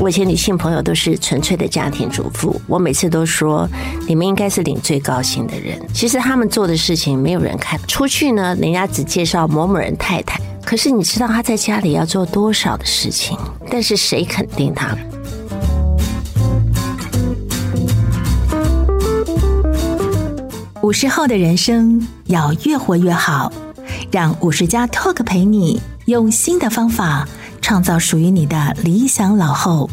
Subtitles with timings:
[0.00, 3.68] 我以前女性朋友都是纯粹的家庭主妇，我每次都说，
[4.08, 5.78] 你们应该是领最高薪的人。
[5.92, 13.36] 其实他们做的事情没有人看，出去呢，人家只介绍某某人太太，可是你知道他在家里要做多少的事情？
[13.70, 14.96] 但是谁肯定他？
[20.82, 23.52] 五十后的人生要越活越好，
[24.10, 27.28] 让五十加 Talk 陪你用新的方法。
[27.60, 29.88] 创造属于你的理想老后。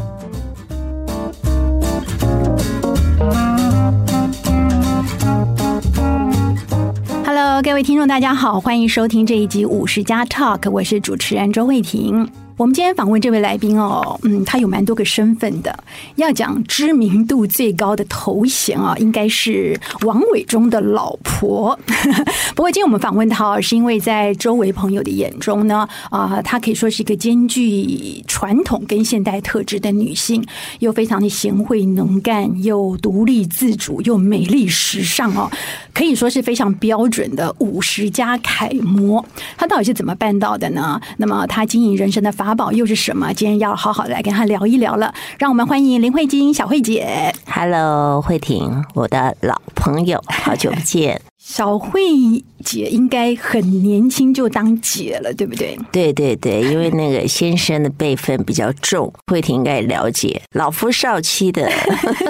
[7.26, 12.30] Hello，各位听众，大家好，欢迎收听这一集五十加 Talk，我是主持人周慧婷。
[12.58, 15.78] 我们今天访问这位来宾哦，嗯，他有蛮多个身份的。
[16.16, 21.80] 要讲知名度最高的头衔啊，应该是王伟忠的老婆。
[22.56, 30.44] 不过今天我们访问他，是因为在周围朋友的眼中呢，啊，她可以说是一个兼具传统跟现代特质的女性，
[30.80, 35.48] 又非常的贤惠能干，又独立自主，又美丽时尚哦，
[35.94, 39.24] 可以说是非常标准的五十加楷模。
[39.56, 41.00] 她到底是怎么办到的呢？
[41.18, 43.34] 那么她经营人生的法宝又是什么？
[43.34, 45.14] 今天要好好来跟他聊一聊了。
[45.38, 47.34] 让我们欢迎林慧晶小慧姐。
[47.46, 51.22] Hello，慧婷，我的老朋友，好久不见。
[51.48, 52.02] 小慧
[52.62, 55.80] 姐应该很年轻就当姐了，对不对？
[55.94, 61.72] 对对对，因为那个先生的辈分比较重，慧婷应该了解，老夫少妻的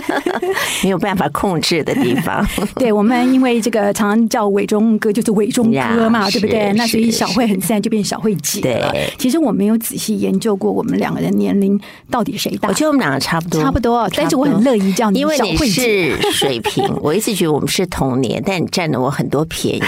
[0.83, 2.47] 没有办法控制的地方。
[2.75, 6.71] 对，我们因为这个常常叫伟忠哥，就是伟忠哥嘛，对不对？
[6.73, 8.91] 那所以小慧很自然就变小慧姐了。
[8.91, 11.79] 对，其实我没有仔细研究过我们两个人年龄
[12.11, 14.07] 到底谁大，我觉得我们两个差不多，差不多。
[14.15, 19.06] 但是我很乐意叫你小慧姐，因为你是水平， 我一直觉得我们是同年，但你占了我。
[19.09, 19.81] 很多便宜，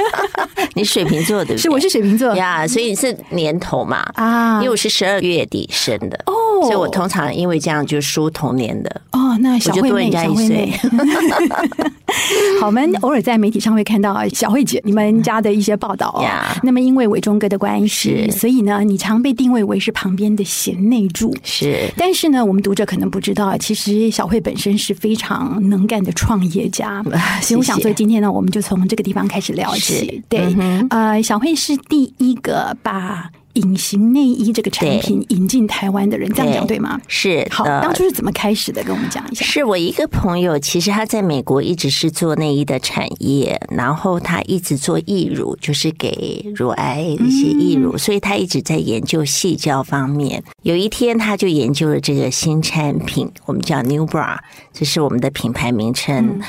[0.74, 1.62] 你水瓶座对不对？
[1.62, 9.20] 是，我是水瓶座呀，yeah, 所以你是年头嘛啊，因为我是十二月底生的哦，oh, 所以我通常因为这样就输同年的哦。
[9.30, 10.78] Oh, 那小慧妹，我就多人家。
[12.60, 16.24] 好，我们偶尔在媒体上会看到小慧姐你们家的一些报道.
[16.62, 21.34] 那么因为伟忠哥的关系，所以呢，你常被定位为是旁边的贤内助。
[21.42, 27.02] 是，但是呢，我们读者可能不知道，其实小慧本身是非常能干的创业家。
[27.42, 30.22] 所以我想说，今天呢，我们就从这个地方开始聊起。
[30.28, 37.00] 对，嗯、呃，小慧是第一个把隐形内衣这个产品引进台湾的人，这样讲对吗？
[37.08, 37.46] 是。
[37.50, 38.82] 好，当初是怎么开始的？
[38.84, 39.44] 跟我们讲一下。
[39.44, 50.44] 是我一个朋友，其实他在美国一直是做内衣的产业，然后他一直做义乳，就是给乳癌一些义乳，所以他一直在研究细胶方面。
[50.62, 54.36] 有一天，他就研究了这个新产品，我们叫 New Bra，
[54.72, 56.40] 这是我们的品牌名称。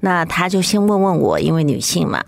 [0.00, 2.22] 那他就先问问我，因为女性嘛，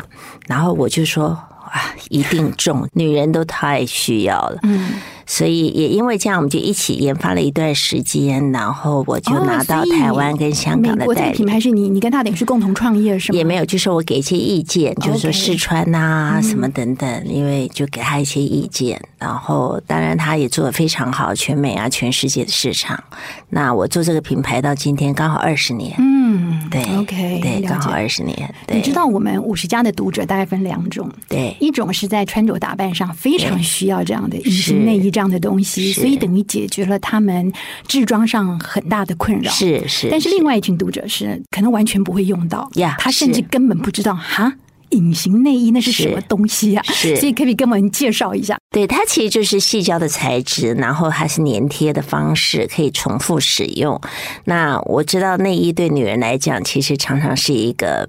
[0.47, 1.39] 然后我就说。
[1.67, 4.59] 啊，一定中，女人都太需要了。
[4.63, 4.95] 嗯。
[5.27, 11.37] 所以也因为这样，我们就一起研发了一段时间，然后我就拿到台湾跟香港的代理。
[11.37, 13.37] 品牌是你，你跟他等于是共同创业是吗？
[13.37, 19.03] 也没有，就是我给一些意见，就是说试穿呐什么等等，因为就给他一些意见。
[19.19, 23.03] 然后当然他也做的非常好，全美啊，全世界的市场。
[23.49, 25.93] 那我做这个品牌到今天刚好二十年。
[25.99, 28.55] 嗯，对，OK，对，刚好二十年。
[28.73, 35.11] 你知道我们五十家的读者大概分两种，对，一种是在穿着打扮上非常需要这样的隐形内衣。
[35.17, 37.51] 这样的东西，所以等于解决了他们
[37.89, 39.51] 制装上很大的困扰。
[39.51, 44.53] 是是，但是另外一群读者是可能完全不会用到呀，他甚至根本不知道哈，
[44.91, 46.83] 隐形内衣那是什么东西呀？
[46.85, 48.59] 是，所以可以跟我们介绍一下。
[48.71, 53.99] 对，它其实就是细胶的材质，然后它是粘贴的方式，可以重复使用。
[54.45, 58.07] 那我知道内衣对女人来讲，其实常常是一个。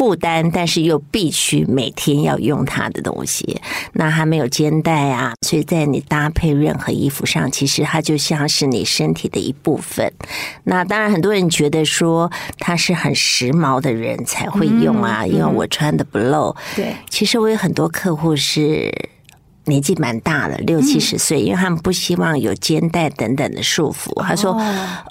[0.00, 3.60] 负担，但是又必须每天要用它的东西，
[3.92, 10.10] 那还没有肩带啊，所以在你搭配任何衣服上，其实它就像是你身体的一部分。
[10.64, 16.56] 那当然，很多人觉得说它是很时髦的人才会用啊，因为我穿的不露。
[16.74, 18.90] 对，其实我有很多客户是。
[19.70, 24.12] 年纪蛮大了，六七十岁，因为他们不希望有肩带等等的束缚。
[24.22, 24.60] 他说：“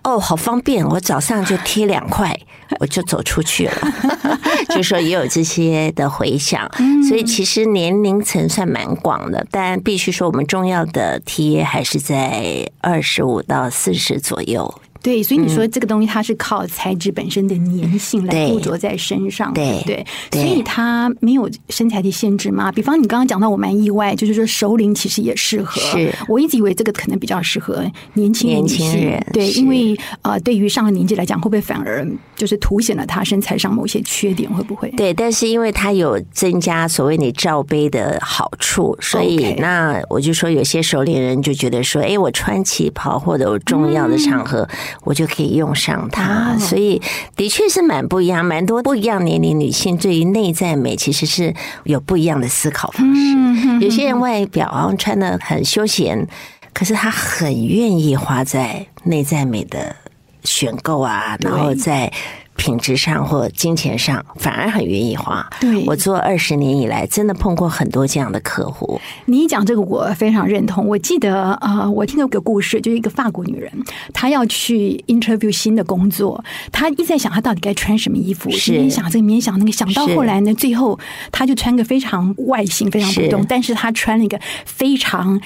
[0.03, 2.37] 哦，好方便，我早上就贴两块，
[2.79, 3.73] 我就走出去了。”
[4.75, 6.69] 就说也有这些的回响，
[7.07, 14.71] 所以其实年龄层算蛮广的，但必须说我们重要的 TA 还是在二十五到四十左右。
[15.01, 22.71] 对，所以你说这个东西它是靠材质本身的粘性来附着在身上，对对，所以它没有身材的限制嘛。
[22.71, 25.79] 比方你刚刚讲到，我蛮意外，就是说熟龄其实也适合。
[25.79, 32.05] 是，我一直以为这个可能比较适合年轻年轻人，对，因为呃，对于上了年纪来讲，会不会反而
[32.35, 34.51] 就是凸显了他身材上某些缺点？
[34.51, 34.89] 会不会？
[34.91, 44.67] 对，但是因为它有增加所谓你罩杯的好处，所以那我就说有些熟龄人就觉得说，哎，我穿旗袍或者我重要的场合。
[45.03, 47.01] 我就可以用上它，所以
[47.35, 51.53] 的确是蛮不一样，蛮多不一样年龄女性对于内在美其实是
[51.83, 53.85] 有不一样的思考方式。
[53.85, 56.27] 有些人外表穿的很休闲，
[56.73, 59.95] 可是他很愿意花在内在美的
[60.43, 62.11] 选购啊，然后在。
[62.59, 65.49] 品质上或金钱上，反而很愿意花。
[65.61, 68.99] 对，我做二十年以来，真的碰过很多这样的客户。
[69.25, 70.85] 你一讲这个，我非常认同。
[70.85, 73.71] 我记得啊、呃，我听过一个故事，就是一个法国女人，
[74.13, 80.99] 她要去 interview 新的工作，她一直在想她到底该穿什么衣服，是你想这个，你想那个，想到后来呢，最后
[81.31, 85.39] 她就穿个非常外形非常普通，但是她穿了一个非常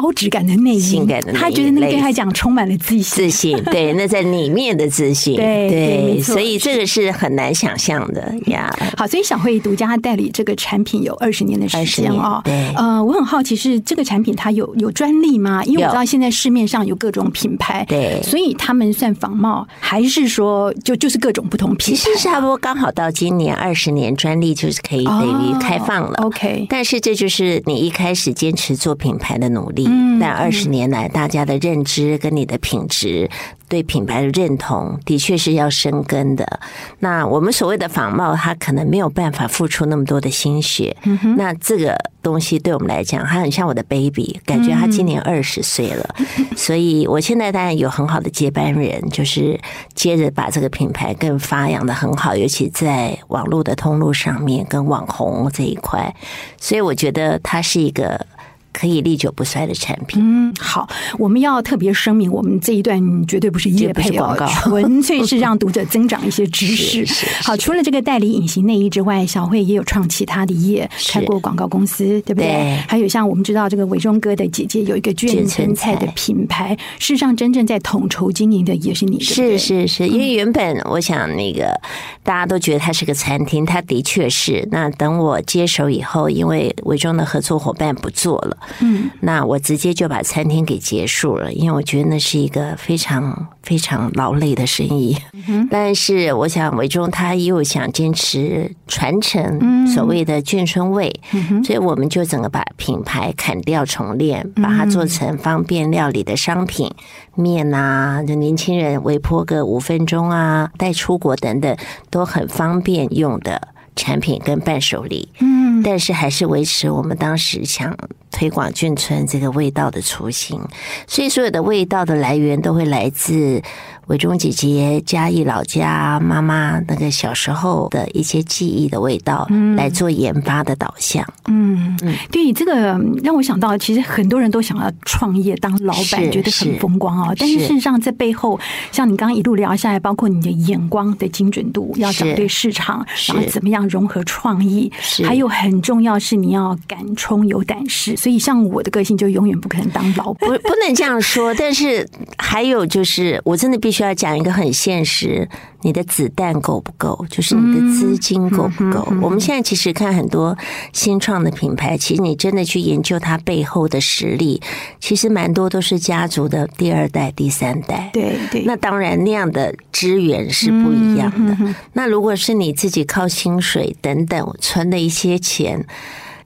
[0.00, 3.62] 高质感的内衣，性感的内衣，她觉得那个对他讲充满了自信，自信。
[3.66, 6.58] 对， 那在里面的自信，对对，所以。
[6.64, 8.74] 这个是很难想象的呀。
[8.96, 12.40] 好，所以小慧独家代理这个产品有二十年的时间哦。
[12.42, 15.62] 对，呃，我很好奇是这个产品它有有专利吗？
[15.64, 22.00] 因为我知道现在市面上有各种品牌，对，所以他们算仿冒，还是说就就是各种不同品牌？
[22.00, 26.14] 其实差不多刚好到今年二十年专利就是可以等于开放了。
[26.22, 33.30] 哦、OK，但是这就是你一开始坚持做品牌的努力，嗯、但二十年来大家的认知跟你的品质。
[33.66, 36.60] 对品牌的认同的确是要生根的。
[36.98, 40.94] 那我们所谓的仿冒，它可能没有办法付出那么多的心血。
[41.04, 46.14] 嗯、那这个东西对我们来讲，它很像我的 baby，感觉他今年二十岁了。
[46.18, 49.58] 嗯、 所以我现在当然有很好的接班人，就是
[49.94, 56.14] 接着把这个品牌更发扬的很好，尤其在网络的通路上面跟网红这一块。
[56.60, 58.24] 所以我觉得它是一个。
[58.74, 60.20] 可以历久不衰的产品。
[60.20, 60.86] 嗯，好，
[61.16, 67.06] 我们要特别声明，我们这一段绝对不是业配广告，纯粹是让读者增长一些知识。
[67.44, 72.48] 好，除了这个代理隐形内衣之外，小慧也有创其他的业，开过广告公司，对不对？
[72.48, 79.20] 对，还有像我们知道这个伟忠哥的姐姐有一个眷村菜的品牌，事实上真正在统筹经营的也是你。
[79.20, 81.80] 是是是，因为原本我想那个
[82.24, 84.66] 大家都觉得它是个餐厅，它的确是。
[84.72, 88.56] 那等我接手以后，因为伟忠的合作伙伴不做了。
[88.80, 95.16] 嗯，那我直接就把餐厅给结束了，因为我觉得那是一个非常非常劳累的生意。
[95.46, 106.90] 嗯、但是我想伟忠他又想坚持传承所谓的眷村味，嗯、所以我们就整个把品牌砍掉重练，把它做成方便料理的商品，
[107.34, 111.76] 面啊，就年轻人微波个五分钟啊，带出国等等
[112.10, 113.68] 都很方便用的。
[113.96, 117.96] 产品跟伴手礼，嗯，但是还是维持我们当时想
[118.30, 120.60] 推广眷村这个味道的雏形，
[121.06, 123.62] 所以所有的味道的来源都会来自。
[124.08, 131.26] 伟忠姐姐嘉义老家妈妈那个小时候的一些记忆的味道，来做研发的导向。
[131.46, 131.96] 嗯，
[132.30, 137.34] 对，这个让我想到，其实很多人都想要创业当老板，觉得很风光哦。
[137.38, 138.60] 但是事实上，这背后，
[138.92, 144.92] 像你刚刚一路聊下来，包括你的眼光的精准度，要找对市场，然后怎么样融合创意，
[145.24, 148.14] 还有很重要是你要敢冲有胆识。
[148.16, 151.54] 所以，像我的个性就永远不可能当老板，不不能这样说。
[151.54, 152.06] 但是
[152.36, 153.93] 还有就是，我真的必须。
[153.94, 155.48] 需要讲一个很现实，
[155.82, 157.24] 你的子弹够不够？
[157.30, 159.06] 就是你的资金够不够？
[159.22, 160.58] 我们现在其实看很多
[160.92, 164.60] 新创的品牌，其实你真的去研究它背后的实力，
[164.98, 168.10] 其实蛮多都是家族的第二代、第三代。
[168.12, 171.56] 对对，那当然那样的资源是不一样的。
[171.92, 175.86] 那如果是你自己靠薪水等等存的一些钱。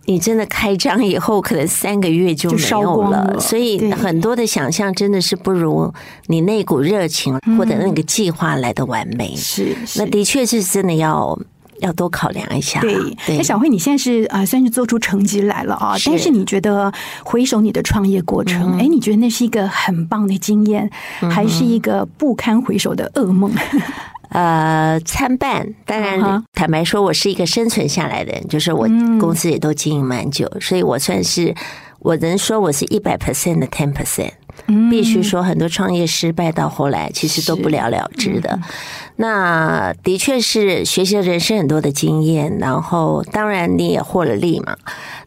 [0.09, 5.93] 你真的开张以后，可能三个月就没有了，了所以很多的想象真的是不如
[6.29, 9.37] 你那股热情或者那个计划来的完美。
[9.37, 11.39] 是，是，那的确是真的要
[11.81, 12.81] 要多考量一下。
[12.81, 12.97] 对，
[13.37, 15.99] 那小慧，你现在是啊，算是做出成绩来了啊。
[15.99, 16.91] 是，但是你觉得
[17.23, 23.53] 回首你的创业过程，哎、嗯，你觉得那是一个很棒的经验，嗯、还是一个不堪回首的噩梦？
[24.31, 25.75] 呃，参半。
[25.85, 28.87] 当然，坦白说，我是一个生存下来的人，就是我
[29.21, 31.55] 公司也都经营蛮久，所以我算是
[32.01, 34.33] 我能说我是一百 percent 的 ten percent。
[34.91, 38.59] 必须说，很多创业失败到后来，其实都不了了之的。
[39.17, 44.77] 那的确是学习了人生很多的经验，然后当然你也获了利嘛。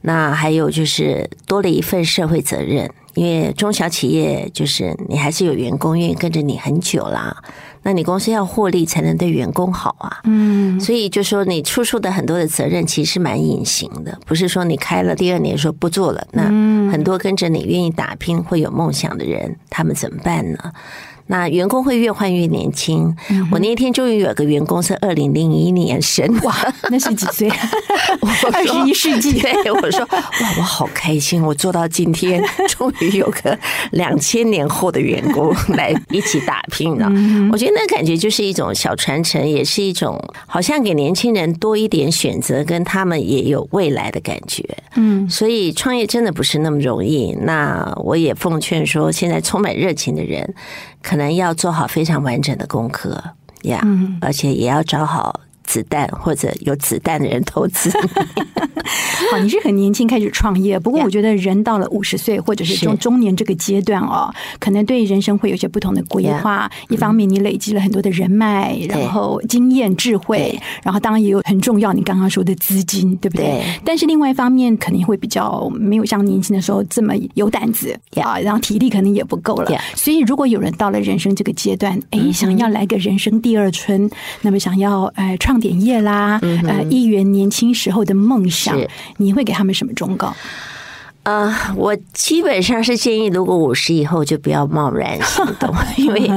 [0.02, 7.38] 那还有就是多了一份社会责任，因为中小企业就是你还是有员工愿意跟着你很久啦。
[7.84, 16.44] 那你公司要获利才能对员工好啊，嗯，所以就说你付出的很多的责任其实蛮隐形的，不是说你开了第二年说不做了，那
[16.92, 20.72] 很多跟着你愿意打拼会有梦想的人，他们怎么办呢？
[21.32, 23.16] 那员工会越换越年轻。
[23.50, 26.54] 我那天终于有个员工是二零零一年生，哇，
[26.90, 27.50] 那是几岁？
[28.52, 29.40] 二十一世纪。
[29.40, 30.24] 对，我说哇，
[30.58, 33.58] 我好开心，我做到今天，终于有个
[33.92, 37.10] 两千年后的员工来一起打拼了。
[37.50, 44.66] 我觉得那感觉就是一种小传承，也是一种好像给年轻人多一点选择，跟他们也有未来的感觉。
[44.96, 47.32] 嗯，所以创业真的不是那么容易。
[47.44, 50.54] 那我也奉劝说，现在充满热情的人。
[51.02, 53.22] 可能要做好非常完整的功课
[53.64, 53.82] 呀，
[54.22, 55.42] 而且也要找好。
[55.72, 57.90] 子弹或者有子弹的人投资。
[59.32, 66.70] 好， 你是很年轻开始创业，不过我觉得人到了五十岁或者是中中年这个阶段哦，可能对人生会有些不同的规划。
[66.90, 73.64] 一方面，你累积了很多的人脉，然后经验、智慧，然后当然也有很重要你刚刚说的资金，对不对？
[73.86, 79.72] 但是另外一方面，肯定会比较没有像年轻的时候这么有胆子啊，然后体力可能也不够了。
[79.96, 84.10] 所以，如果有人到了人生这个阶段，哎，想要来个人生第二春，
[84.42, 85.61] 那么想要哎创。
[85.62, 86.38] 点业啦，
[86.68, 88.78] 呃，议员年轻时候的梦想，
[89.18, 90.36] 你会给他们什么忠告？
[91.24, 96.28] 呃，我基本上是建议，如果五十以后就不要贸然行动， 因为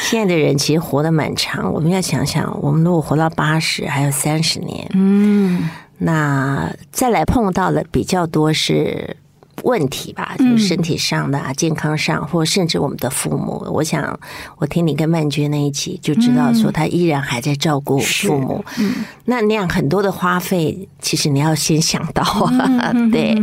[0.00, 1.72] 现在的人其实活得蛮长。
[1.72, 5.68] 我们要想想，我们如果活到八十，还有三十年，嗯，
[5.98, 9.16] 那再来碰到的比较多是。
[9.64, 13.66] 问题吧，就是身体上的、啊、健康上，或甚至我们的父母。
[13.72, 14.18] 我想，
[14.56, 18.64] 我听你跟曼娟那一集就知道，说他依然还在照顾父母。
[18.78, 22.92] 嗯，那那样很多的花费，其实你要先想到啊。
[23.12, 23.36] 对，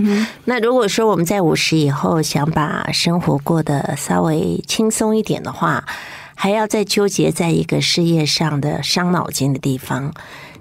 [0.45, 5.83] 那如果说我们在五十以后想把生活过得稍微轻松一点的话，
[6.35, 10.13] 还要再纠结在一个事业上的伤脑筋的地方。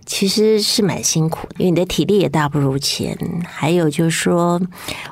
[0.06, 3.16] 其实是蛮辛苦的，因为你的体力也大不如前。
[3.46, 4.61] 还有就是说，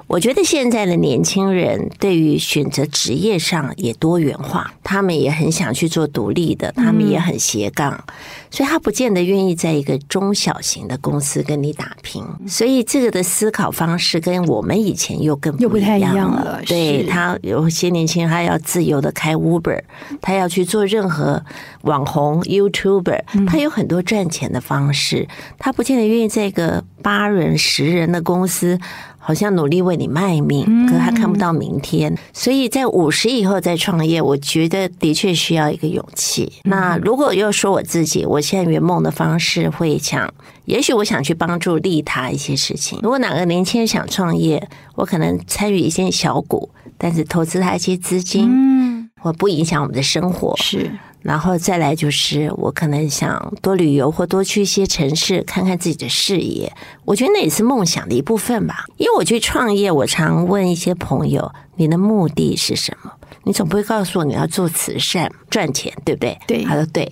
[0.06, 8.04] 我觉得现在的年轻人对于选择职业上也多元化，他们也很想去做独立的，他们也很斜杠，
[8.50, 12.22] 所以他不见得愿意在一个中小型的公司跟你打拼。
[12.46, 15.78] 所以这个的思考方式跟我们以前又更不一样了。
[15.78, 16.62] 又不太一样了。
[16.66, 19.80] 对，他有些年轻人，他要自由的开 Uber，
[20.20, 21.42] 他要去做任何
[21.82, 24.81] 网红 YouTuber，他有很多赚钱的方式。
[24.82, 28.78] 方式，他不见得愿意在一个八人、十人的公司，
[29.18, 32.16] 好像努力为你卖命，可他看不到明天。
[32.32, 36.52] 所以在五十以后再创业，我觉得的确需要一个勇气。
[36.64, 40.28] 那如果又说我自己，我现在圆梦的方式会想，
[40.64, 42.98] 也许我想去帮助利他一些事情。
[43.02, 50.90] 如果哪个年轻人想创业，我可能参与一些小股，但是投资他一些资金，嗯，我不影响我们的生活是。
[51.22, 56.72] 然后再来就是，我可能想多旅游或多去一些城市看看自己的视野。
[57.04, 58.84] 我觉得那也是梦想的一部分吧。
[58.96, 63.12] 因为我去创业，我常问一些朋友：“你的目的是什么？”
[63.44, 66.36] 你总不会告诉我你要做慈善赚钱，对不对？
[66.46, 66.64] 对。
[66.64, 67.10] 他说：“对。”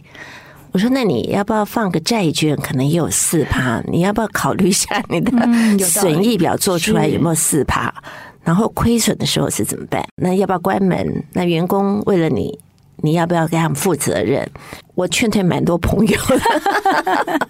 [0.73, 2.57] 我说：“那你要不要放个债券？
[2.57, 3.81] 可能也有四趴。
[3.89, 5.33] 你要不要考虑一下你的
[5.85, 7.93] 损益表做出来有没有四趴？
[8.43, 10.05] 然后亏损的时候是怎么办？
[10.17, 11.25] 那要不要关门？
[11.33, 12.59] 那员工为了你？”
[13.03, 14.49] 你要不要给他们负责任？
[14.95, 16.41] 我劝退蛮多朋友的。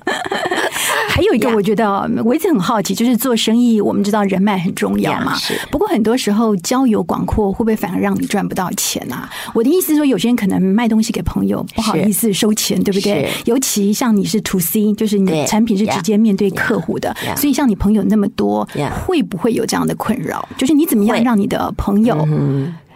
[1.09, 5.35] 还有一个，我觉得我一直很好奇，就是做生意，我们知道人脉很重要嘛。
[5.35, 5.55] 是。
[5.71, 9.29] 不过很多时候交友广阔，会不会反而让你赚不到钱啊？
[9.53, 13.29] 我的意思是说，有些人可能卖东西给朋友，不好意思收钱，对不对？
[13.45, 18.67] 尤其像你是 to C，就是你的产品是直接面对客户的，所以像你朋友那么多，
[19.05, 20.49] 会不会有这样的困扰？
[20.57, 22.17] 就是你怎么样让你的朋友？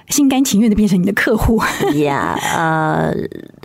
[0.08, 1.60] 心甘情愿的变成你的客户
[1.96, 2.38] 呀？
[2.56, 3.12] 呃，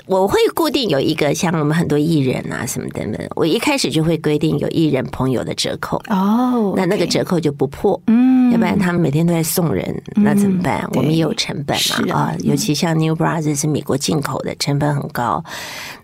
[0.05, 10.87] 我会固定有一个像我们很多艺人啊什么的，我一开始就会规定有艺人朋友的折扣哦，那那个折扣就不破，嗯，要不然他们每天都在送人，那怎么办？
[10.93, 11.77] 我们也有成本
[12.07, 15.43] 嘛啊，尤其像 New Brothers 是美国进口的，成本很高，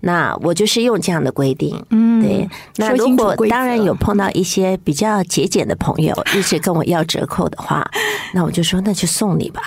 [0.02, 2.48] 那我就是用这样的规定，嗯，对。
[2.78, 7.90] 那如果当然有碰到一些比较节俭的朋友一直跟我要折扣的话，
[8.34, 9.62] 那我就说那就送你吧。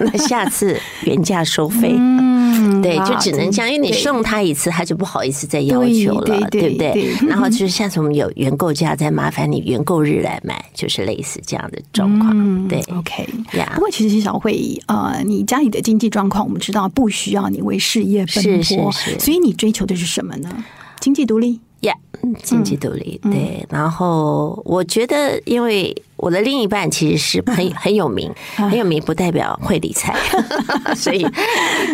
[0.28, 1.94] 下次原价收费。
[1.96, 7.14] 嗯，嗯，对，就只能这样，因为你送他一次，他就不好意思再要求了，对，不对？
[7.26, 12.32] 然后 就是下次我们有原购价，再麻烦你原购日来买，就是类似这样的状况。
[12.34, 13.72] 嗯、对，OK 呀。
[13.74, 20.64] 不过其实小慧，呃，你家里的经济状况，我们知道不需要你为事业奔波，是是是，所以你追求的是什么呢？
[21.00, 21.60] 经济独立。
[21.80, 30.14] 呀，yeah, 经济独立、嗯、对，然后我觉得，因为我的另一半其实是很很有名，很有名不代表会理财，
[30.94, 31.26] 所以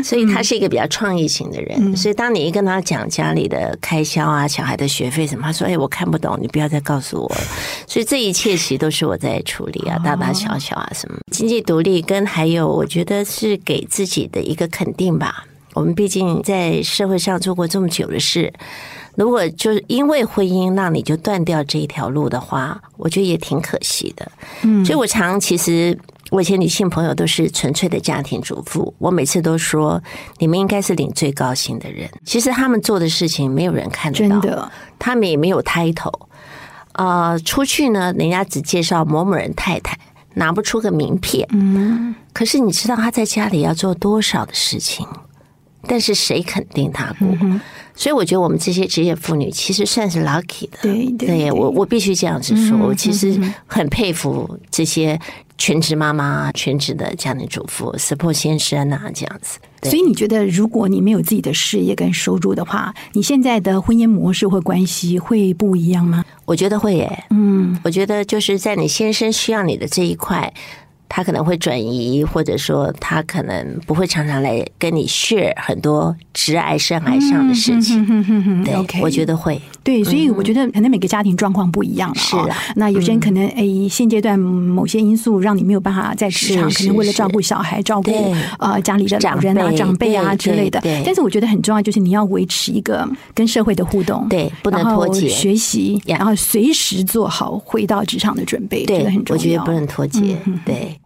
[0.02, 1.76] 所以他是一个比较创意型的人。
[1.78, 7.36] 嗯、所以当你一跟他讲家里的开销啊、小孩的学费什么，他说：“哎，我看不懂，你不要再告诉我。”
[7.86, 15.44] 所以这一切其实都是我在处理啊，大大小小啊什么经济独立，跟还有我觉得是给自己的一个肯定吧。
[15.74, 18.52] 我们毕竟在社会上做过这么久的事。
[19.16, 24.30] 如果就是因为婚姻让你就断掉这一条路的话，我觉得也挺可惜的。
[24.62, 25.98] 嗯，所以我常其实
[26.30, 30.02] 我以前女性朋友都是纯粹的家庭主妇，我每次都说
[30.38, 32.08] 你们应该是领最高薪的人。
[32.24, 36.26] 其实他们做的事情没有人看得到，真的，他们也没有 title。
[36.92, 39.98] 呃，出去呢，人家只介绍某某人太太，
[40.34, 41.46] 拿不出个名片。
[41.52, 45.06] 嗯，可是你知道他在家里要做多少的事情？
[45.86, 47.28] 但是谁肯定他过？
[47.40, 47.60] 嗯
[47.98, 50.76] 所以我觉得我们这些职业妇女其实算是 lucky 的。
[50.82, 55.18] 对，对，对，我我必须这样子说，我其实很佩服这些
[55.56, 59.58] 全职妈妈、全职的家庭主妇、support 先生啊这样子。
[59.84, 66.22] 所以你觉得，如果你没有自己的事业跟收入的话，你现在的婚姻模式或关系会不一样吗？
[66.44, 67.24] 我觉得会耶。
[67.30, 70.52] 嗯，我觉得就是在你先生需要你的这一块。
[71.08, 78.64] 他可能会转移，或者说他可能不会常常来跟你 share 很多直癌、深癌上的事情。
[78.64, 79.60] 对我觉得会。
[79.86, 82.14] 对，所以我觉得可能每个家庭状况不一样了。
[82.16, 88.10] 是啊，那有些人可能诶，现阶段某些因素让你没有办法在职场，可能为了照顾小孩、照顾
[88.58, 90.80] 呃家里的老人啊、长辈啊之类的。
[91.04, 99.40] 但是我觉得很重要，就是你要维持一个跟社会的互动，对，不能脱节，学习，然后随时做好回到职场的准备，这个很重要。
[99.40, 100.98] 我觉得不能脱节，对。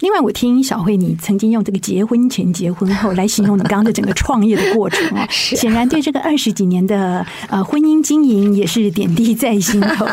[0.00, 6.04] 另外，我听小慧你曾经用这个结婚前、结婚后来形容你刚刚的整个创业的过程啊，显然对。
[6.04, 10.06] 这个二十几年的呃婚姻经营也是点滴在心头。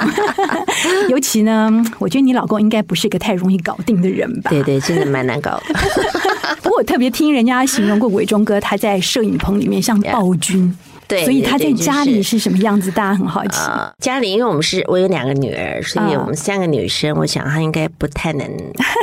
[1.09, 4.49] 尤其呢，我觉得你老公应该不是个太容易搞定的人吧？
[4.49, 5.75] 对对，真的蛮难搞的。
[6.61, 10.75] 不过我特别听人家形容过伟忠哥，他在摄影棚里面像暴君。
[11.11, 12.89] 对，所以他在家里是什么样子？
[12.89, 13.59] 大家很好奇。
[13.99, 18.47] 家里，因为我们是我有两个女儿，所以我们三个女生，我想她应该不太能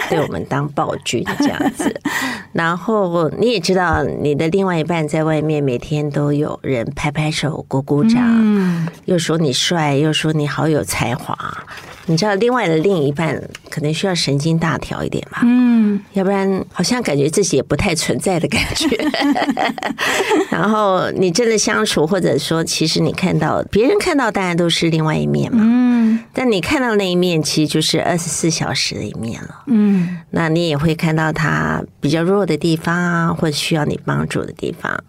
[0.09, 1.95] 对我们当暴君这样子。
[2.53, 11.37] 然后你也知道，你的另外一半在外面每天都有人拍拍手、鼓鼓掌，嗯又说你帅，又说你好有才华。
[12.07, 15.43] 你知道，另外的另一半可能需要神经大条一点吧？
[15.45, 18.89] 嗯，要不然好像感觉自己也不太存在的感觉。
[20.51, 25.63] 然后你真的相处，或者说，其实你看到别人看到，当然都是另外一面嘛。
[25.65, 29.63] 嗯，但你看到那一面，其实就是二十四小时的一面了。
[29.67, 35.03] 嗯，那你也会看到他比较弱的地方啊，或者需要你帮助的地方。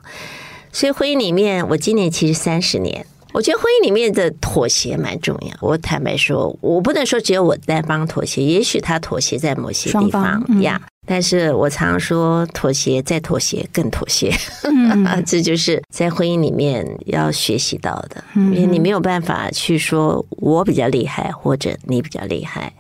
[0.72, 3.06] 所以婚姻里面，我今年其实三十年。
[3.32, 5.56] 我觉得婚姻里面的妥协蛮重要。
[5.62, 10.82] 我坦白说，我不能说只有我单方妥协，也许他妥协在某些地方呀。
[11.12, 14.32] 但是我常说，妥协再妥协更妥协，
[15.26, 18.24] 这就是在婚姻里面要学习到的。
[18.36, 22.72] 因为你没有办法去说我比较厉害，或者你比较厉害。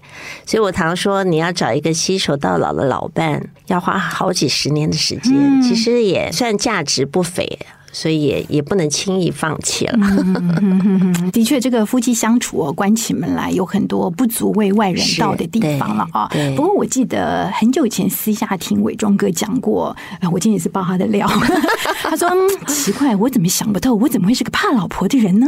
[0.45, 7.57] 所以我常说，你要找一个携手到老的老伴，要花好几十年的时间，其实也算价值不菲。
[7.91, 9.99] 所以也也不能轻易放弃了。
[11.33, 16.29] 的确，这个夫妻相处哦，关起门来有很多不足为外人道的地方了啊。
[16.55, 19.95] 不过我记得很久以前私下听伟忠哥讲过，
[20.31, 21.27] 我今天也是爆他的料。
[22.01, 22.29] 他说
[22.67, 25.47] ：“奇怪，我怎么想不透，我怎么会是个怕老婆的人呢？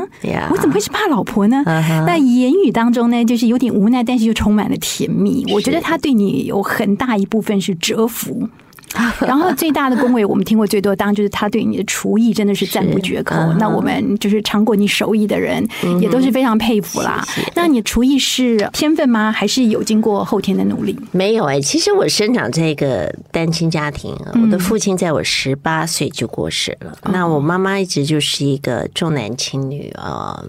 [0.51, 1.63] 我怎么会是怕老婆呢？
[1.65, 5.45] 那言语当中呢，就是有点无奈，但是又充满了甜蜜。
[5.51, 8.47] 我觉得他对你有很大一部分是折服。”
[9.25, 13.35] 然后最大的恭维，我们听过最多，当然就是他对你的厨艺真的是赞不绝口。
[13.59, 15.65] 那我们就是尝过你手艺的人，
[15.99, 17.25] 也都是非常佩服啦。
[17.55, 19.31] 那你厨艺是天分吗？
[19.31, 20.97] 还是有经过后天的努力？
[21.11, 26.97] 没有哎，其实我生长在一个单亲家庭，我的父亲在我十八岁就过世了。
[27.11, 30.43] 那我妈妈一直就是一个重男轻女啊，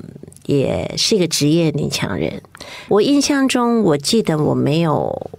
[0.46, 2.42] 也是一个职业女强人。
[2.88, 5.30] 我印象中，我记得我没有。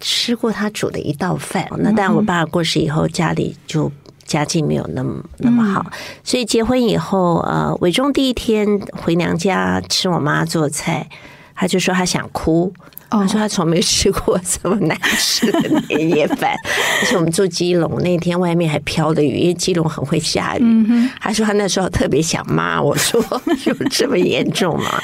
[0.00, 3.90] 吃过他煮的一道饭，那但我爸过世以后，家里就
[4.24, 5.84] 家境没有那么那么好，
[6.22, 11.08] 所以结婚以后，呃，伟忠第一天回娘家吃我妈做菜，
[11.54, 12.72] 他就说他想哭，
[13.10, 16.54] 他说他从没吃过这么难吃的年夜饭，
[17.00, 21.08] 而且我们住基隆那天外面还飘着雨，因为基隆很会下雨。
[21.20, 23.20] 他说他那时候特别想骂我说
[23.66, 25.02] 有这么严重吗？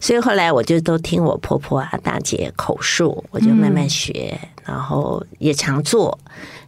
[0.00, 6.18] 所以后来我就都听我婆婆啊大姐口述，我就慢慢学，然后也常做。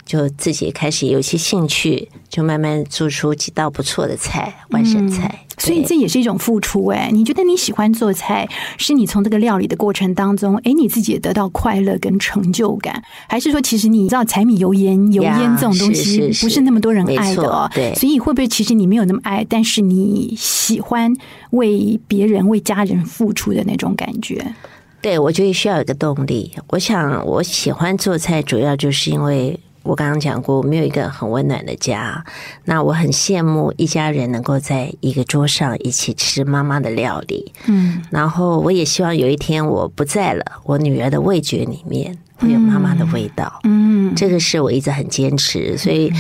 [0.09, 5.29] 就自己开始有些兴趣，就慢慢做出几道不错的菜，外省菜。
[5.29, 7.11] 嗯、所以这也是一种付出哎。
[7.13, 17.71] 你觉得你喜欢做菜，是你从这个料理的过程当中，哎，你自己也得到快乐跟成就感，还是说其实你知道柴米油盐油烟这种东西不是那么多人爱的哦？
[17.75, 17.95] 对。
[17.95, 21.15] 所以会不会其实你没有那么爱，但是你喜欢
[21.51, 24.55] 为别人为家人付出的那种感觉？
[25.03, 26.55] 对，我觉得需要有个动力。
[26.69, 29.61] 我想我喜欢做菜，主要就是因为。
[29.83, 32.25] 我刚刚讲过，我没有一个很温暖的家。
[32.65, 37.53] 那我很羡慕一家人能够在一个桌上一起吃妈妈的料理。
[37.67, 43.61] 嗯，然后我也希望有一天我不在了，我女儿的味觉里面会有妈妈的味道。
[43.65, 46.13] 嗯，这个是我一直很坚持，所以。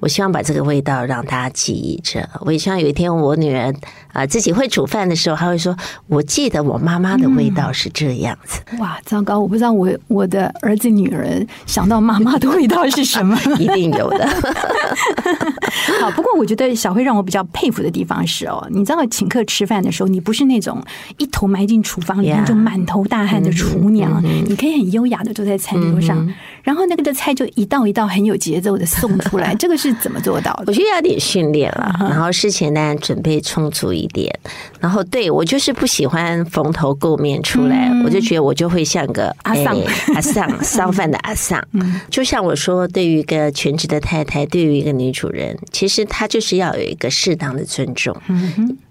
[0.00, 2.28] 我希望把这个味道让大家记忆着。
[2.40, 3.74] 我也希望有一天我女儿
[4.12, 5.76] 啊自己会煮饭的时候，她会说
[6.08, 8.60] ：“我记得我妈妈的味道是这样子。
[8.72, 9.40] 嗯”哇，糟糕！
[9.40, 14.26] 我不知道我我的儿子女儿想到妈妈的味道是什么，一定有的。
[16.00, 20.82] 好，不过我觉得小慧让我比较佩服的地方是哦，你知道请客吃饭的时候，你不是那种
[21.18, 26.34] 一头埋进厨房里面就满头大汗的厨娘，嗯、你可以很优雅的坐在餐桌上，嗯、
[26.66, 29.86] 然后那个的菜就一道一道很有节奏的送出来， 这个是。
[30.02, 30.64] 怎么做到的？
[30.66, 34.30] 我觉得要点训练了，然后事前呢准备充足一点，
[34.78, 39.74] 然后对我就是不喜欢蓬头垢面出来，我就觉得我就会像个阿桑
[40.14, 41.62] 阿桑 烧饭的阿桑。
[42.10, 48.14] 就像我说，对于一个全职的太太，对于一个女主人，其实她就是要有一个适当的尊重。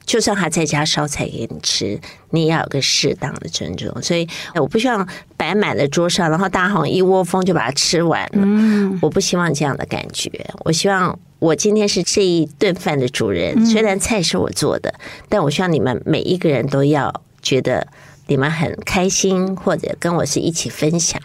[0.06, 3.92] 就算他在家烧菜给你吃，你也要有个适当的尊重。
[4.04, 5.08] 所以我不希望
[5.46, 8.30] 摆满了桌上，然后大家好像一窝蜂就把它吃完了。
[8.34, 10.32] 嗯，我不希望这样的感觉。
[10.64, 14.92] 我希望我今天是这一顿饭的主人，虽然菜是我做的，
[15.30, 17.88] 但我希望你们每一个人都要觉得。
[18.28, 21.22] 你们很开心，或者跟我是一起分享，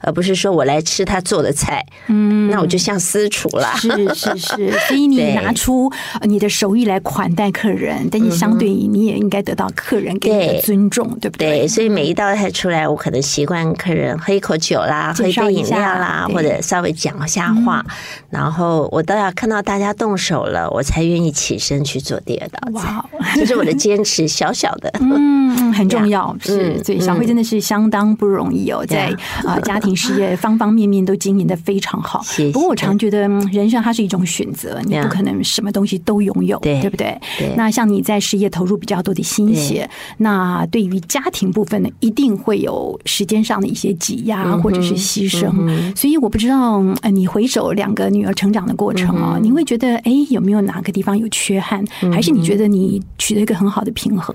[0.00, 3.72] 而不是说我来吃他做的菜，嗯，那我就像私厨了。
[3.76, 5.90] 是是是， 所以你拿出
[6.22, 11.58] 你的手艺来款待客人，但是相对于你也应该得到客人给你的尊重，对，对不对？
[11.60, 17.94] 对，所以每一道菜出来，我可能习惯客人喝一口酒啦，喝一杯饮料啦，或者稍微讲一下话，嗯、
[18.30, 22.88] 然后我都要看到大家动手了，我才愿意起身去做第二道菜。
[22.88, 26.34] 哇，这是我的坚持，小小的，嗯，很重要。
[26.42, 32.24] 是，所以小慧真的是相当不容易哦，在啊家庭事业方方面面都经营的非常好。
[32.52, 36.84] 不过我常觉得人生它是一种选择，你不可能什么东西都拥有，对。
[36.88, 37.18] 不对？
[37.56, 45.50] 那像你在事业投入比较多的心血，那对于家庭部分呢，一定会有时间上的一些挤压或者是牺牲。
[45.96, 54.34] 所以我不知道，呃，你回首两个女儿成长的过程啊，你会觉得哎，有没有哪个地方有缺憾，还是你觉得你取得一个很好的平衡？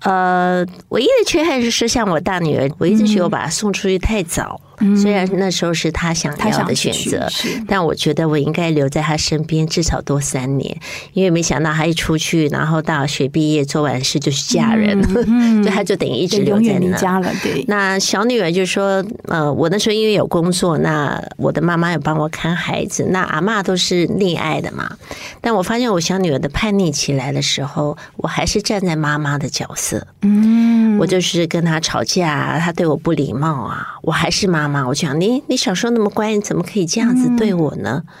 [0.00, 4.60] 呃，唯一的缺憾就是像我大女儿，我一直觉得我把她送出去太早。
[4.96, 7.28] 虽然那时候是他想要的选择，
[7.66, 10.78] 但我觉得我应该留在他身边至少多三年，
[11.12, 17.30] 因为没想到他一出去，然后大学毕业做完事就去嫁人，嗯， 就他就等于一直留在那家了。
[17.42, 24.96] 对，那小女儿就说：“呃，我那时候因为有工作，那我的妈妈也帮我看孩子，那阿嬷都是溺爱的嘛。
[25.40, 30.06] 但我发现我小女儿的叛逆期来的时候，我还是站在妈妈的角色。
[30.22, 34.66] 嗯，我就是跟她吵架，她对我不礼貌啊，我还是妈。
[34.66, 38.02] 妈，我讲你，你小时候那么乖，你怎么可以这样子对我呢？
[38.06, 38.14] 嗯、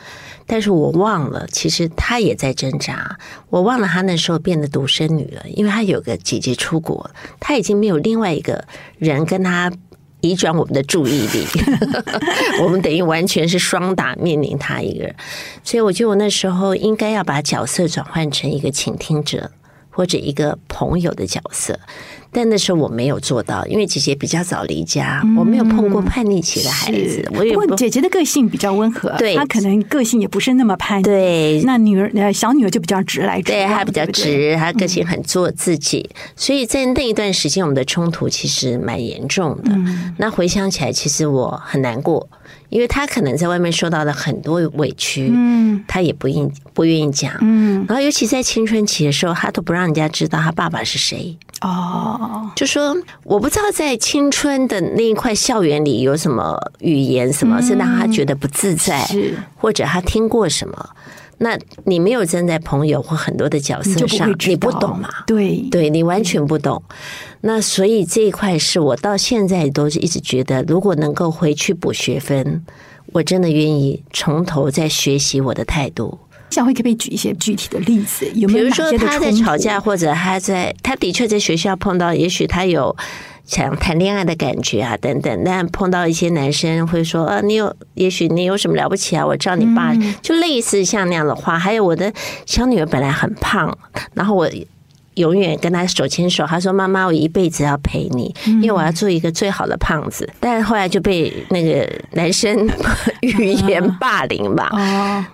[0.46, 3.18] 但是我忘了，其实她也在挣扎。
[3.48, 8.62] 我忘了她那时候变得独生女了，因为她有个姐姐出国，她已经没有另外一个
[8.98, 9.72] 人跟她
[10.20, 11.46] 移转我们的注意力，
[12.62, 15.14] 我们等于完全是双打，面临她一个人。
[15.64, 19.50] 所以我觉得我那时候应该要把角色转换成一个倾听者
[19.98, 21.76] 或者一个朋友的角色。
[22.30, 27.28] 但那时候我没有做到，因为姐姐比较早离家，我没有碰过叛逆期的孩子。
[27.34, 31.02] 我也不过姐姐的个性比较温和，对，她可能个性也不是那么叛逆。
[31.02, 36.08] 对，那女儿呃小女儿就比较直来直往，对，她比较直，她个性很做自己。
[36.36, 39.72] 所以在那一段时间，我们的冲突其实蛮严重的。
[40.18, 42.28] 那回想起来，其实我很难过。
[42.68, 59.34] 因为他可能在外面受到了很多委屈，嗯，他也不愿不愿意讲，嗯，然后尤其在青春期的时候，他都不让人家知道他爸爸是谁，哦，就说我不知道在青春的那一块校园里有什么语言，什么是让他觉得不自在，是。
[59.56, 60.90] 或者他听过什么。
[61.38, 65.08] 那你没有站在朋友或很多的角色上，你，你不懂嘛？
[65.26, 66.82] 对，对你完全不懂。
[67.42, 72.64] 那所以这一块是我到现在都是一直觉得，如果能够回去补学分，
[73.12, 76.18] 我真的愿意从头再学习我的态度。
[76.50, 78.26] 小慧可不可以举一些具体的例子？
[78.34, 78.64] 有没有？
[78.64, 82.96] 比如说他在吵架，或者他在他的确在学校碰到，也许他有。
[83.48, 89.26] 想谈恋爱的感觉啊，等等，但碰到一些男生会说啊，你有，也许你有什么了不起啊？
[89.26, 91.58] 我知道你爸，就类似像那样的话。
[91.58, 92.12] 还有我的
[92.46, 93.76] 小女儿本来很胖，
[94.14, 94.48] 然后我。
[95.18, 102.68] 永远跟他手牵手，他说：“妈妈，我一辈子要陪你，因为我要做一个最好的胖子。”但是后来就被那个男生
[103.20, 104.70] 语言霸凌吧。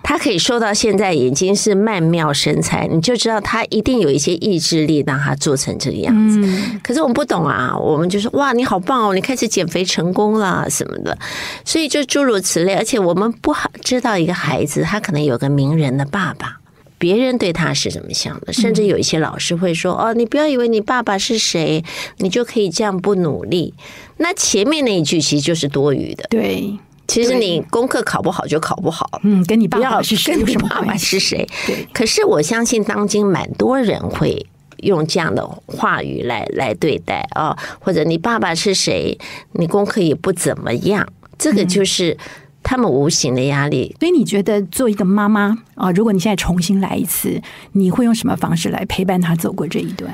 [0.03, 6.41] 他可以瘦到现在已经是曼妙身材，你就知道他一定有一些意志力让他做成这个样子。
[6.83, 11.17] 可是我们不懂啊，我们就说：“哇，你好棒哦，你开始减肥成功了什么的。”
[11.63, 16.57] 所以就诸如此类，而且我们不好知道一个孩子他可能有个名人的爸爸。
[17.05, 18.51] 别人对他是怎么想的？
[18.51, 21.83] 甚至有一些老师会说：“哦，你不要以为你爸爸是谁，
[22.17, 23.75] 你就可以这样不努力。”
[24.17, 26.25] 那前面那一句其实就是多余的。
[26.31, 26.75] 对，
[27.07, 29.21] 其实你功课考不好就考不好。
[29.21, 30.33] 嗯，跟你爸爸是谁？
[30.35, 31.47] 跟你爸爸是谁？
[31.67, 31.87] 对。
[31.93, 34.43] 可是我相信，当今蛮多人会
[34.77, 39.15] 用这样的话语来来对待啊，或者你爸爸是谁？
[39.51, 41.07] 你功课也不怎么样。
[41.37, 42.17] 这个就是。
[42.67, 47.39] 他们无形的压力，所以你觉得做一个妈妈啊，如果你现在重新来一次，
[47.73, 50.11] 你会用什么方式来陪伴他走过这一段？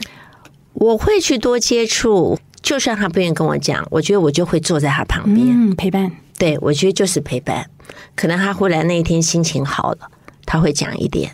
[0.73, 6.11] 我会去多接触，就算他不愿意跟我讲，我觉得我就会坐在他旁边，嗯，陪伴。
[6.37, 7.65] 对，我觉得就是陪伴。
[8.17, 10.11] 可能他回来那一天心情好了，
[10.45, 11.31] 他会讲一点，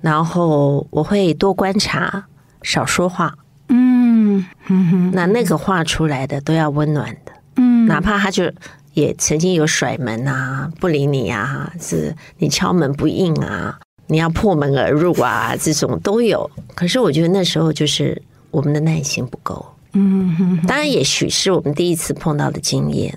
[0.00, 2.26] 然后我会多观察，
[2.62, 3.34] 少说话。
[3.70, 8.52] 嗯嗯哼，那那个画出来的都要温暖的，嗯，哪怕他就。
[8.98, 16.50] 也曾经有甩门啊，不理你啊，是你敲门不应啊，你要破门而入啊，这种都有。
[16.74, 19.64] 可是我觉得那时候就是我们的耐心不够。
[19.92, 23.16] 嗯，当然也许是我们第一次碰到的经验，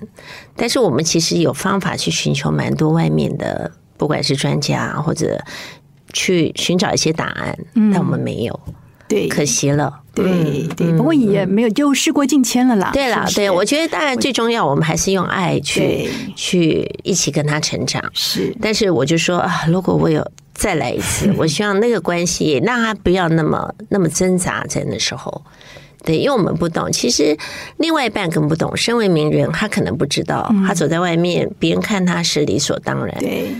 [0.54, 5.44] 但是我们其实有方法去寻求蛮多外面的，不管是专家或者
[6.12, 8.60] 去寻找一些答案，但我们没有。
[9.12, 10.00] 对，可惜了。
[10.14, 12.90] 对对，不过也没有，就事过境迁了啦。
[12.92, 18.02] 对啦，对，我觉得当然最重要，我们还是用爱去去一起跟他成长。
[18.12, 25.42] 是，但是我就说啊，如果我有再来一次， 我希望那个关系让他不要那么那么挣扎在那时候。
[26.04, 27.36] 对，因为我们不懂，其实
[27.76, 28.76] 另外一半更不懂。
[28.76, 33.16] 身为名人，他可能不知道，他走在外面，别人看他是理所当然。
[33.20, 33.52] 对。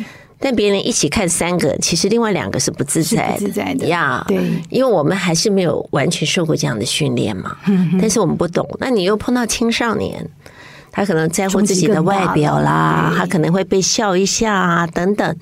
[0.44, 4.24] 但别人一起看三个，其实另外两个是不自在的，自在的呀。
[4.26, 7.56] 对，因为我们还是没有完全受过这样的训练嘛。
[8.00, 8.68] 但是我们不懂。
[8.80, 10.28] 那你又碰到青少年，
[10.90, 15.36] 他可能在乎自己的外表啦，他可能会被笑一下啊，等等。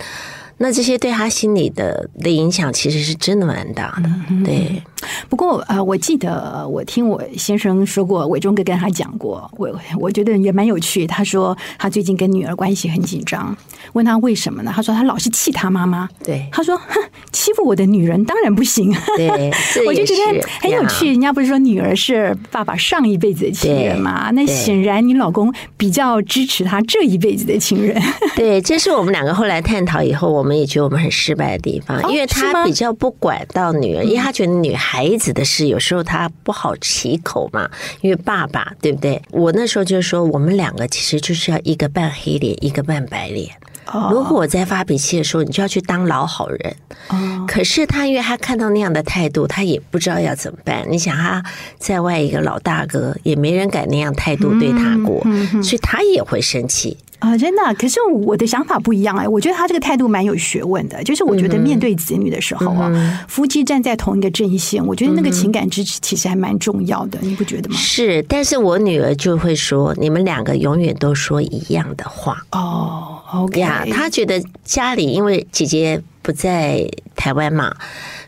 [0.63, 4.11] 那这些对他心理的的影响，其实是真的蛮大的。
[4.45, 4.83] 对。
[5.31, 11.07] 不过呃，我记得我听我先生说过，伟忠哥跟他讲过，我我觉得也蛮有趣。
[11.07, 13.57] 他说他最近跟女儿关系很紧张，
[13.95, 14.71] 问他为什么呢？
[14.75, 16.07] 他说他老是气他妈妈。
[16.23, 17.01] 对，他说哼，
[17.33, 18.95] 欺负我的女人当然不行。
[19.17, 19.51] 对，
[19.89, 21.07] 我就觉得很有趣。
[21.09, 24.31] 人家不是说女儿是爸爸上一辈子的情人嘛？
[24.33, 28.01] 那显然你老公比较支持他这一辈子的情人。
[28.37, 35.09] 对，这是我们两个后来探讨以后，我们也觉得我们很失败的地方，因为他比较不管到女儿，因为他觉得女孩。
[35.21, 37.69] 子的事有时候他不好启口嘛，
[38.01, 39.21] 因为爸爸对不对？
[39.33, 43.51] 我那时候就说，我们两个其实就是要一个扮黑脸，一个扮白脸。
[44.11, 46.75] 如果我在发脾气的时候，你就要去当老好人。
[47.47, 50.87] 可是他因为他看到那样的态度，他也不知道要怎么办。
[50.89, 51.45] 你想他
[51.79, 55.21] 在外一个老大哥，也没人敢那样态度对他过，
[55.63, 56.97] 所以他也会生气。
[57.21, 57.63] 啊，真的！
[57.75, 61.03] 可是我的想法不一样哎，我觉得他这个态度蛮有学问的。
[61.05, 67.77] 就是我觉得面对子女的时候啊，嗯、夫妻站在同一个阵线，我觉得那个情感支持其实还蛮重要的，你不觉得吗？
[67.77, 73.19] 是，但是我女儿就会说，你们两个永远都说一样的话哦。
[73.35, 77.75] OK 呀，她觉得家里因为姐姐不在台湾嘛，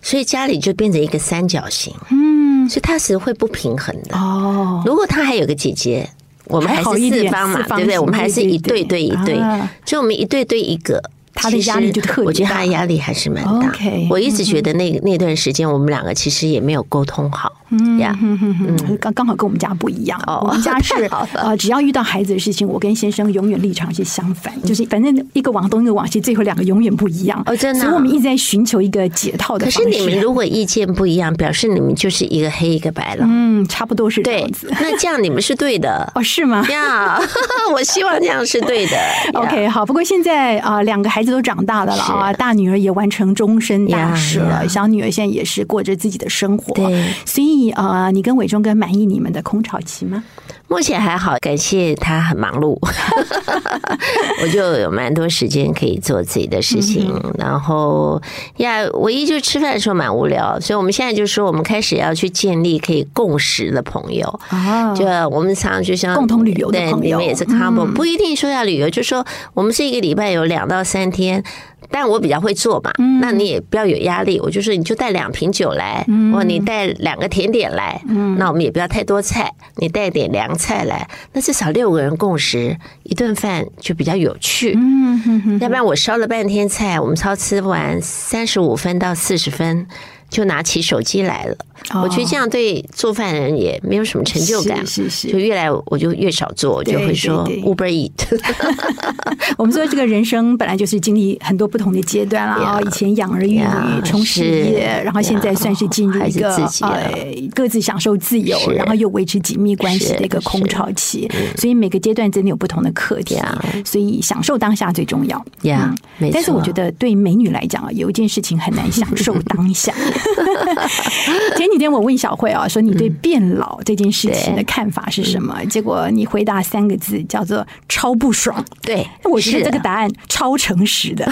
[0.02, 1.94] 所以家里就变成一个三角形。
[2.10, 4.82] 嗯，所以她是会不平衡的哦。
[4.84, 6.10] 如果她还有个姐姐。
[6.46, 7.98] 我们还是四方嘛，对不对？
[7.98, 9.40] 我们还是一对对一对，
[9.84, 11.02] 就我们一对对一个，
[11.34, 12.26] 他的压力就特别大。
[12.26, 13.72] 我觉得他的压力还是蛮大。
[14.10, 17.52] 我一直觉得那那段时间我们两个其实也没有沟通好。
[17.74, 20.20] 嗯呀，嗯，刚刚好跟我们家不一样。
[20.26, 27.42] 哦我们家是 呃，只要遇到孩子的事情，我跟先生永远立场是相反，就是反正一个往东，一个往西，最后两个永远不一样。
[27.46, 29.92] 哦真的啊所以我们一直在寻求一个解套的可方式。
[29.92, 33.24] 是你们如果意见不一样，表示你们就是一个黑一个白了。
[33.26, 36.66] 嗯，差不多是这对样子。，那这样你们是对的哦，是吗？
[36.68, 37.18] 呀。
[37.72, 38.96] 我希望这样是对的。
[39.32, 39.86] OK，好。
[39.86, 46.74] 不过现在啊、呃，两个孩子都长大了了啊，大女儿也完成终身大事了，小女儿现在也是过着自己的生活。
[46.74, 50.22] 对，所以呃，你跟伟忠哥满意你们的空巢期吗？
[50.68, 52.78] 目前还好，感谢他很忙碌，
[54.42, 57.12] 我就有蛮多时间可以做自己的事情。
[57.12, 58.20] 嗯、然后
[58.56, 64.26] 呀，唯一就吃饭的时候蛮无聊，所以我们现在就说，我们开始要去建立可以共识的朋友。
[64.50, 71.44] 哦，就我们常常就像共同旅游的朋友，对，你们也是 combo，、嗯、不一定说要旅游，就说我们是一个礼拜有两到三天。
[71.90, 74.40] 但我比较会做嘛，嗯、那你也不要有压力。
[74.40, 84.72] 我就说你就带两瓶酒来，嗯、或你带两个甜点来，嗯、那我们也不要太多菜，你带点凉菜来，那至少六个人共食一顿饭就比较有趣。
[84.74, 89.86] 嗯、哼哼要不然我烧了半天菜，我们超吃完三十五分到四十分。
[90.30, 91.54] 就拿起手机来了，
[92.02, 98.12] 我觉得这样对做饭的人也没有什么成就感，是是，就越来我就越少做，我就会说 Uber Eat。
[99.58, 107.12] 我们说这个人生本来就是经历很多不同的阶段啦，啊，以前养儿育女、冲事业，然后现在算是进入一个呃
[107.54, 113.36] 各自享受自由，然后又维持紧密关系的一个空巢期，所以每个阶段真的有不同的课题，
[113.84, 115.44] 所以享受当下最重要。
[115.62, 115.94] 呀，
[116.32, 119.92] 但是我觉得对美女来讲啊，有一件事情很难享受当下。
[121.56, 125.56] 前几天我问小慧啊，说你对变老这件事情的看法是什么？
[125.60, 128.64] 嗯、结果你回答三个字，叫做“超不爽”。
[128.82, 131.26] 对，我觉得这个答案超诚实的，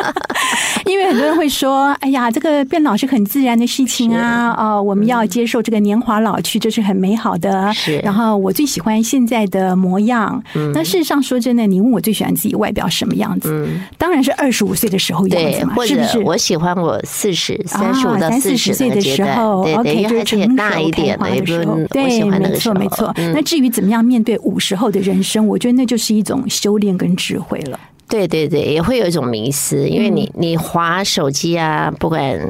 [0.86, 7.98] 因为很多人会说：“哎呀，这个变老是很自然的事情啊，哦，我们要接受这个年华老去，这是很美好的。”是。
[7.98, 10.42] 然后我最喜欢现在的模样。
[10.54, 10.72] 嗯。
[10.72, 13.50] 那事实上说真的，你问我最喜欢自己外表什么样子？
[13.52, 13.82] 嗯。
[13.96, 16.18] 当然是二十五岁的时候样子嘛，是不是？
[16.20, 21.78] 我喜欢我四十、三十五到四十岁的时候，OK，就是成熟大一点的时候。
[21.90, 23.12] 对，没错，没错。
[23.16, 27.78] 那至于怎么样面对五十后的人生，我觉得那就是一种修炼跟智慧了。
[28.10, 32.40] 对对对，也会有一种迷思，因为你你划手机啊，不管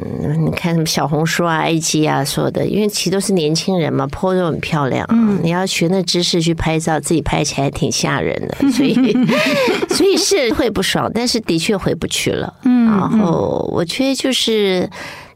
[0.45, 5.05] 你看什么小红书啊、IG 啊，说的，因为其实都是年轻人嘛，po 都很漂亮。
[5.09, 8.93] 嗯，你要学那知识去拍照，自己拍起来挺吓人的，所以
[9.91, 12.53] 所以是会不爽，但是的确回不去了。
[12.63, 14.89] 嗯，然后我觉得就是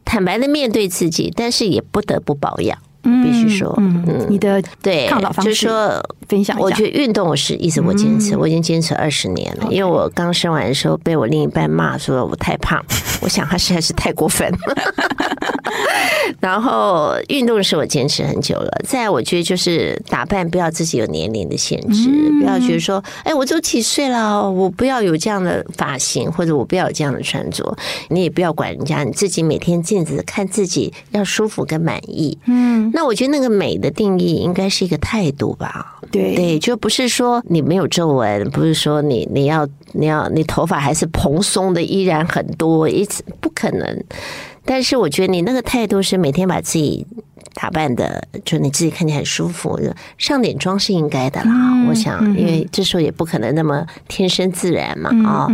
[0.05, 2.77] 坦白的面对自己，但是也不得不保养。
[3.03, 6.63] 必须说，嗯，你的对抗老方式，就是说分享一下。
[6.63, 9.67] 我觉得运动是一直我坚持，我已经坚持二十年了。
[9.69, 12.81] 因为我刚生完的时候被我另一半骂说我太胖，
[13.23, 14.57] 我想他实在是太过分了。
[16.39, 18.69] 然后运动是我坚持很久了。
[18.86, 22.09] 再，我觉得就是打扮不要自己有年龄的限制，
[22.39, 27.75] 不要觉得说，哎，我都几岁了，我不要有这样的发型，或者我不要有这样的穿着。
[28.09, 32.38] 你也不要管人家，你自己每天镜子看自己要舒服跟满意。
[32.45, 32.91] 嗯。
[32.93, 44.04] 那我觉得那个美的定义应该是一个态度吧，对对，就不是说你没有皱纹，不是说你你要你要你头发还是蓬松的依然很多，一直不可能。
[44.65, 47.06] 但是我觉得你那个态度是每天把自己
[47.53, 49.79] 打扮的，就你自己看起来很舒服，
[50.17, 51.51] 上点妆是应该的啦。
[51.51, 55.47] 嗯、我想，因为这时候也不可能那么天生自然嘛，啊、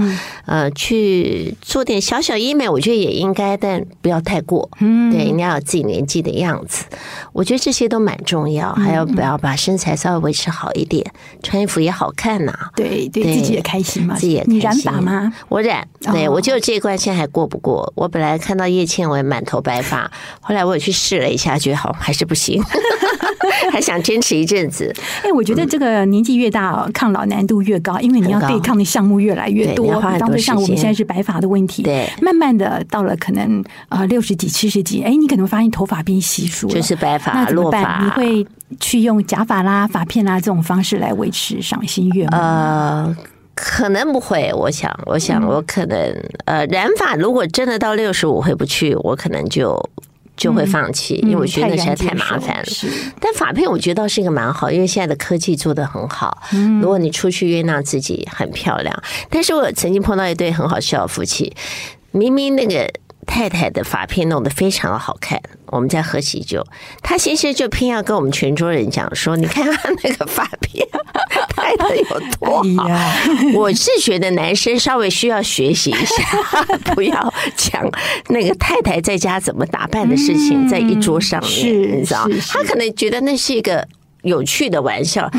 [0.45, 4.69] 呃，去做点小小医美，我觉得也应该，但不要太过。
[4.79, 6.85] 嗯，对，你要有自己年纪的样子，
[7.33, 8.73] 我觉得这些都蛮重要。
[8.73, 11.05] 还要不要把身材稍微维持好一点，
[11.43, 12.71] 穿衣服也好看呐、啊？
[12.75, 14.55] 对，对自己也开心嘛，自己也开心。
[14.55, 15.33] 你染发吗？
[15.49, 17.91] 我染，对我就这一关，现在还过不过。
[17.95, 21.95] 我本来看到叶倩，我也满头白发，后来我也去试了一下，觉得好。
[21.99, 22.61] 还是不行，
[23.71, 24.93] 还想坚持一阵子。
[25.23, 29.85] 哎，我觉得这个年纪越大，抗老难度越高，因为你要对抗的项目越来越多。
[29.85, 38.05] 比方说，像我们现在是白发的问题，对，慢慢的到了可能呃六十几、七十几，哎，你可能发现头发变稀疏了，就是白发，那怎么办？
[38.05, 38.45] 你会
[38.79, 42.29] 去用假发啦、发片啦这种方式来维持赏心悦目？
[42.31, 43.15] 呃，
[43.55, 44.51] 可能不会。
[44.53, 45.97] 我想，我想，我可能
[46.45, 49.77] 呃染发，如果真的到六十五回不去，我可能就。
[50.39, 52.65] 就会放弃，因为我觉得那实在太麻烦了。
[53.19, 56.41] 但发片我觉得倒是一个蛮好，因为现在的科技做得很好。
[56.81, 59.03] 如果你出去约，纳自己很漂亮。
[59.29, 61.53] 但是我曾经碰到一对很好笑的夫妻，
[62.11, 62.89] 明明那个
[63.27, 65.39] 太太的发片弄得非常的好看，
[65.71, 66.65] 我们在喝喜酒，
[67.01, 70.87] 他先生就偏要跟我们全桌人讲说：“你看他那个发片
[71.49, 72.87] 太拍的有多好。
[72.87, 76.23] 哎、我是觉得男生稍微需要学习一下，
[76.95, 77.87] 不要讲
[78.29, 83.87] 那个太太在家怎么打扮的事情在一桌上面，嗯、你知道，他可能觉得那是一个。
[84.23, 85.29] 有趣的玩笑，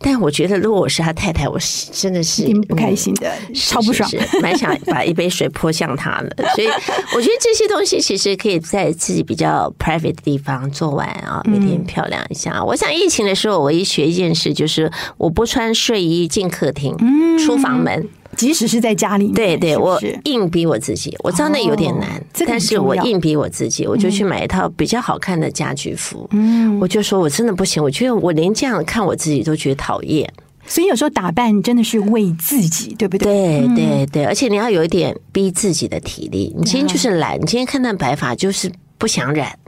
[0.00, 4.08] 但我觉得如果我是他太太，我是真的是不开心的， 超不爽，
[4.40, 6.48] 蛮想把一杯水泼向他的。
[6.54, 6.68] 所以
[7.14, 12.62] 我觉得这些东西其实可以在自己比较 private 的地方做完啊，每天漂亮一下。
[12.64, 16.96] 我想疫情的时候，我唯一学一件事就是我不穿睡衣进客厅、
[17.38, 18.08] 出房门。
[18.36, 26.26] 即使是在家里面，对对，我硬逼我自己，我知道那有点难，哦、但是我硬逼我自己，我就去买一套比较好看的家居服。
[26.32, 30.32] 嗯，我就说我真的不行，我觉得我连这样看我自己都觉得讨厌。
[30.66, 33.66] 所以有时候打扮真的是为自己，对不对？
[33.66, 36.54] 对对对，而且你要有一点逼自己的体力。
[36.56, 39.58] 你今天就是懒，你今天看到白发就是不想染。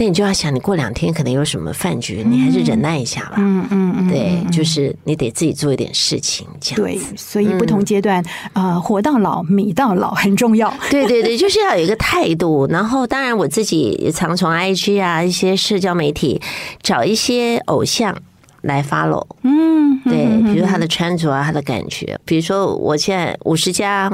[0.00, 3.34] 那你就要想，你过两天可能有什么饭局，你还是忍耐一下吧。
[3.36, 7.04] 嗯嗯嗯，对，就是你得自己做一点事情，这样子。
[7.10, 8.24] 对，所以不同阶段，
[8.54, 10.72] 呃，活到老，米到老很重要。
[10.90, 12.66] 对对对，就是要有一个态度。
[12.68, 16.40] 然后，当然我自己也常从 IG 啊一些社交媒体
[16.82, 18.16] 找一些偶像。
[18.62, 24.10] 来 follow，嗯，对，比如他的穿着啊，他的感觉，比如说我现在五十加，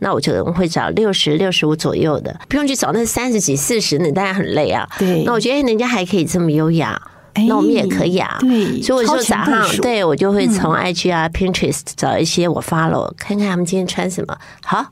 [0.00, 4.88] 那我就会找六十六十五左右的，不用去找那三十几四十，那当然很累啊。
[4.98, 7.00] 对，那我觉得人家还可以这么优雅，
[7.46, 8.36] 那我们也可以啊。
[8.40, 14.84] 对，所以我就早上，对我就会从 IG 啊、Pinterest 找一些我 follow，看看他们今天穿什么，好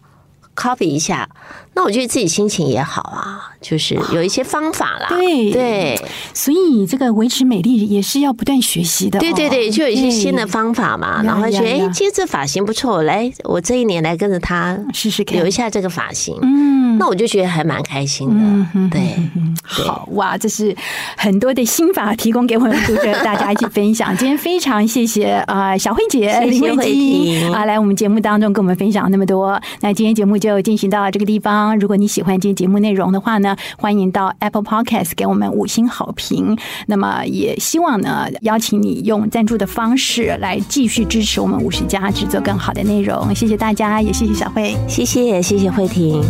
[0.54, 1.28] ，copy 一下。
[1.74, 5.06] 那我觉得自己心情也好啊，就是有一些方法啦。
[5.08, 6.00] 对对，
[6.34, 9.18] 所以这个维持美丽也是要不断学习的。
[9.18, 11.22] 对对对，就有一些新的方法嘛。
[11.22, 16.38] 然后觉得哎，今天这发型不错，来，我这一年来跟着他试试看，留一下这个发型。
[16.42, 18.90] 嗯，那我就觉得还蛮开心的。
[18.90, 19.16] 对，
[19.62, 20.76] 好哇，这是
[21.16, 24.14] 很多的心法提供给我们读者大家一起分享。
[24.18, 29.58] 今天非常谢谢啊，小慧姐林慧晶啊，来我们节目当中跟我们分享那么多。
[29.80, 31.61] 那今天节目就进行到这个地方。
[31.78, 36.56] 如果你喜欢今天节目内容的话呢，欢迎到 Apple Podcast 给我们五星好评。
[36.86, 43.34] 那么也希望呢，邀请你用赞助的方式来继续支持我们五十家制作更好的内容。
[43.34, 46.22] 谢谢大家，也谢谢小慧，谢谢谢谢慧婷。